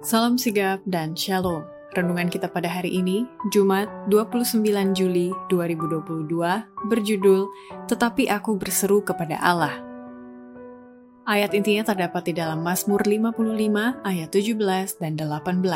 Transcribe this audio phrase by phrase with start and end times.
[0.00, 1.60] Salam sigap dan shalom.
[1.92, 4.64] Renungan kita pada hari ini, Jumat 29
[4.96, 6.24] Juli 2022,
[6.88, 7.44] berjudul
[7.84, 9.76] Tetapi Aku Berseru Kepada Allah.
[11.28, 15.68] Ayat intinya terdapat di dalam Mazmur 55 ayat 17 dan 18.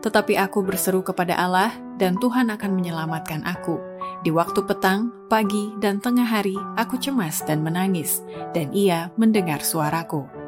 [0.00, 3.76] Tetapi aku berseru kepada Allah dan Tuhan akan menyelamatkan aku.
[4.24, 8.24] Di waktu petang, pagi, dan tengah hari, aku cemas dan menangis,
[8.56, 10.43] dan ia mendengar suaraku.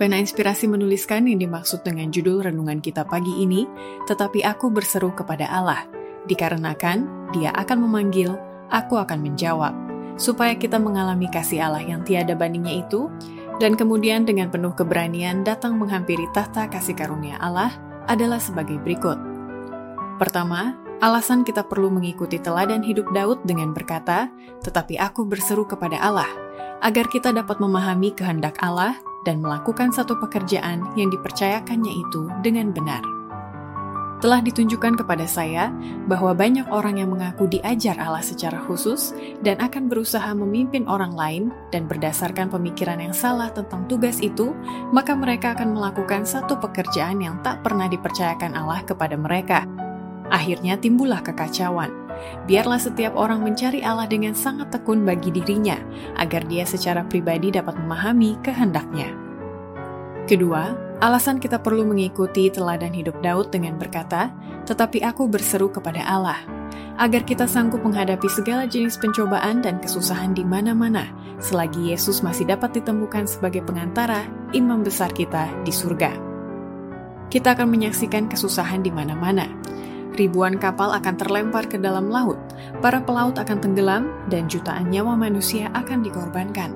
[0.00, 3.68] Pena Inspirasi menuliskan yang dimaksud dengan judul renungan kita pagi ini,
[4.08, 5.84] tetapi aku berseru kepada Allah,
[6.24, 8.32] dikarenakan dia akan memanggil,
[8.72, 9.76] aku akan menjawab,
[10.16, 13.12] supaya kita mengalami kasih Allah yang tiada bandingnya itu,
[13.60, 17.76] dan kemudian dengan penuh keberanian datang menghampiri tahta kasih karunia Allah
[18.08, 19.20] adalah sebagai berikut.
[20.16, 20.72] Pertama,
[21.04, 24.32] alasan kita perlu mengikuti teladan hidup Daud dengan berkata,
[24.64, 26.32] tetapi aku berseru kepada Allah,
[26.80, 33.02] agar kita dapat memahami kehendak Allah dan melakukan satu pekerjaan yang dipercayakannya itu dengan benar.
[34.22, 35.74] Telah ditunjukkan kepada saya
[36.06, 39.10] bahwa banyak orang yang mengaku diajar Allah secara khusus
[39.42, 44.54] dan akan berusaha memimpin orang lain dan berdasarkan pemikiran yang salah tentang tugas itu,
[44.94, 49.66] maka mereka akan melakukan satu pekerjaan yang tak pernah dipercayakan Allah kepada mereka.
[50.30, 52.01] Akhirnya timbullah kekacauan
[52.46, 55.78] biarlah setiap orang mencari Allah dengan sangat tekun bagi dirinya,
[56.16, 59.12] agar dia secara pribadi dapat memahami kehendaknya.
[60.26, 64.30] Kedua, alasan kita perlu mengikuti teladan hidup Daud dengan berkata,
[64.64, 66.62] "Tetapi aku berseru kepada Allah."
[67.00, 71.08] agar kita sanggup menghadapi segala jenis pencobaan dan kesusahan di mana-mana,
[71.40, 76.12] selagi Yesus masih dapat ditemukan sebagai pengantara imam besar kita di surga.
[77.32, 79.48] Kita akan menyaksikan kesusahan di mana-mana,
[80.16, 82.36] ribuan kapal akan terlempar ke dalam laut,
[82.84, 86.72] para pelaut akan tenggelam, dan jutaan nyawa manusia akan dikorbankan.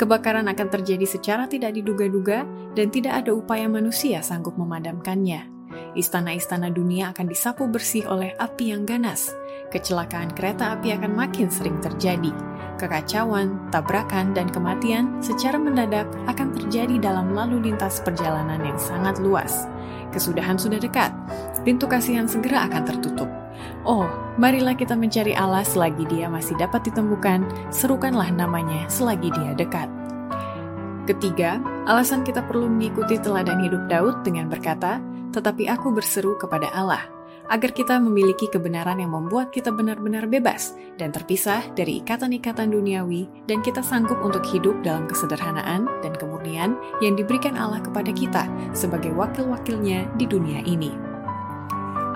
[0.00, 5.58] Kebakaran akan terjadi secara tidak diduga-duga, dan tidak ada upaya manusia sanggup memadamkannya.
[5.98, 9.34] Istana-istana dunia akan disapu bersih oleh api yang ganas.
[9.68, 12.47] Kecelakaan kereta api akan makin sering terjadi.
[12.78, 19.66] Kekacauan, tabrakan, dan kematian secara mendadak akan terjadi dalam lalu lintas perjalanan yang sangat luas.
[20.14, 21.10] Kesudahan sudah dekat,
[21.66, 23.26] pintu kasihan segera akan tertutup.
[23.82, 24.06] Oh,
[24.38, 27.42] marilah kita mencari Allah selagi dia masih dapat ditemukan,
[27.74, 29.90] serukanlah namanya selagi dia dekat.
[31.10, 31.58] Ketiga,
[31.90, 35.02] alasan kita perlu mengikuti teladan hidup Daud dengan berkata,
[35.34, 37.17] tetapi aku berseru kepada Allah,
[37.48, 43.64] agar kita memiliki kebenaran yang membuat kita benar-benar bebas dan terpisah dari ikatan-ikatan duniawi dan
[43.64, 48.44] kita sanggup untuk hidup dalam kesederhanaan dan kemurnian yang diberikan Allah kepada kita
[48.76, 51.07] sebagai wakil-wakilnya di dunia ini.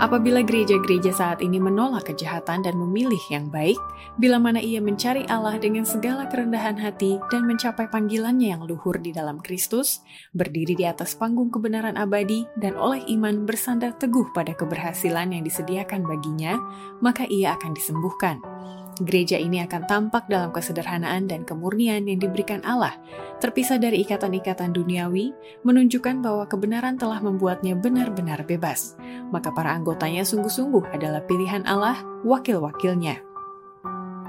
[0.02, 3.78] Apabila gereja-gereja saat ini menolak kejahatan dan memilih yang baik,
[4.18, 9.14] bila mana ia mencari Allah dengan segala kerendahan hati dan mencapai panggilannya yang luhur di
[9.14, 10.02] dalam Kristus,
[10.34, 16.02] berdiri di atas panggung kebenaran abadi dan oleh iman bersandar teguh pada keberhasilan yang disediakan
[16.02, 16.58] baginya,
[16.98, 18.42] maka ia akan disembuhkan
[19.00, 22.92] Gereja ini akan tampak dalam kesederhanaan dan kemurnian yang diberikan Allah,
[23.40, 25.32] terpisah dari ikatan-ikatan duniawi,
[25.64, 29.00] menunjukkan bahwa kebenaran telah membuatnya benar-benar bebas.
[29.32, 33.24] Maka para anggotanya sungguh-sungguh adalah pilihan Allah, wakil-wakilnya.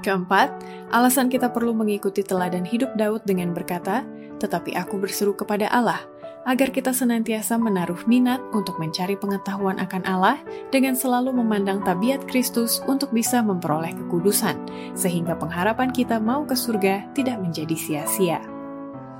[0.00, 0.48] Keempat,
[0.92, 4.04] alasan kita perlu mengikuti teladan hidup Daud dengan berkata,
[4.40, 6.04] "Tetapi aku berseru kepada Allah,
[6.44, 10.38] agar kita senantiasa menaruh minat untuk mencari pengetahuan akan Allah
[10.68, 14.56] dengan selalu memandang tabiat Kristus untuk bisa memperoleh kekudusan,
[14.92, 18.40] sehingga pengharapan kita mau ke surga tidak menjadi sia-sia.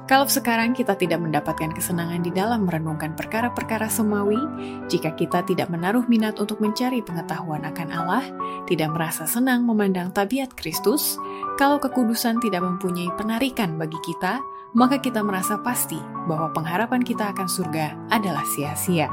[0.04, 4.36] Kalau sekarang kita tidak mendapatkan kesenangan di dalam merenungkan perkara-perkara semawi,
[4.84, 8.24] jika kita tidak menaruh minat untuk mencari pengetahuan akan Allah,
[8.68, 11.16] tidak merasa senang memandang tabiat Kristus,
[11.56, 15.96] kalau kekudusan tidak mempunyai penarikan bagi kita, maka kita merasa pasti
[16.26, 19.06] bahwa pengharapan kita akan surga adalah sia-sia.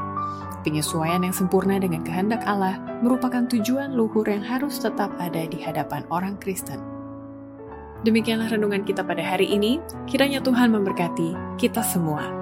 [0.66, 6.02] Penyesuaian yang sempurna dengan kehendak Allah merupakan tujuan luhur yang harus tetap ada di hadapan
[6.10, 6.82] orang Kristen.
[8.02, 9.78] Demikianlah renungan kita pada hari ini.
[10.10, 12.41] Kiranya Tuhan memberkati kita semua.